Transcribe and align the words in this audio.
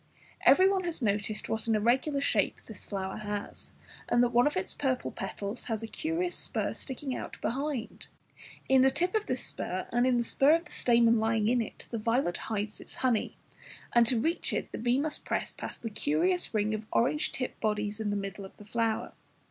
Everyone 0.47 0.83
has 0.85 0.99
noticed 1.03 1.47
what 1.47 1.67
an 1.67 1.75
irregular 1.75 2.21
shape 2.21 2.63
this 2.63 2.85
flower 2.85 3.17
has, 3.17 3.71
and 4.09 4.23
that 4.23 4.29
one 4.33 4.47
of 4.47 4.57
its 4.57 4.73
purple 4.73 5.11
petals 5.11 5.65
has 5.65 5.83
a 5.83 5.87
curious 5.87 6.33
spur 6.33 6.73
sticking 6.73 7.15
out 7.15 7.39
behind. 7.39 8.07
In 8.67 8.81
the 8.81 8.89
tip 8.89 9.13
of 9.13 9.27
this 9.27 9.43
spur 9.43 9.85
and 9.93 10.07
in 10.07 10.17
the 10.17 10.23
spur 10.23 10.55
of 10.55 10.65
the 10.65 10.71
stamen 10.71 11.19
lying 11.19 11.47
in 11.47 11.61
it 11.61 11.87
the 11.91 11.99
violet 11.99 12.37
hides 12.49 12.81
its 12.81 12.95
honey, 13.05 13.37
and 13.93 14.07
to 14.07 14.19
reach 14.19 14.53
it 14.53 14.71
the 14.71 14.79
bee 14.79 14.99
must 14.99 15.23
press 15.23 15.53
past 15.53 15.83
the 15.83 15.91
curious 15.91 16.51
ring 16.51 16.73
of 16.73 16.87
orange 16.91 17.31
tipped 17.31 17.61
bodies 17.61 17.99
in 17.99 18.09
the 18.09 18.15
middle 18.15 18.43
of 18.43 18.57
the 18.57 18.65
flower. 18.65 19.13